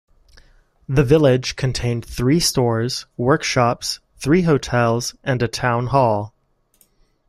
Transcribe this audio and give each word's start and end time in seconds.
The 0.89 1.03
village 1.03 1.55
contained 1.55 2.03
three 2.03 2.39
stores, 2.39 3.05
workshops, 3.17 3.99
three 4.17 4.41
hotels, 4.41 5.13
and 5.23 5.43
a 5.43 5.47
town 5.47 5.85
hall. 5.85 6.33